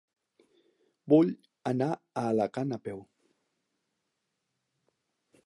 Vull 1.13 1.29
anar 1.73 1.89
a 1.91 2.25
Alacant 2.31 2.75
a 2.79 2.81
peu. 2.89 3.05